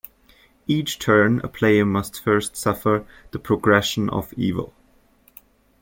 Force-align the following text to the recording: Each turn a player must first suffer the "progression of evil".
Each 0.65 0.97
turn 0.97 1.41
a 1.43 1.47
player 1.47 1.85
must 1.85 2.23
first 2.23 2.55
suffer 2.57 3.05
the 3.29 3.37
"progression 3.37 4.09
of 4.09 4.33
evil". 4.33 4.73